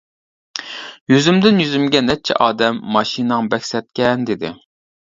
[1.13, 4.57] يۈزۈمدىن يۈزۈمگە نەچچە ئادەم ماشىناڭ بەك سەتكەن دېدى.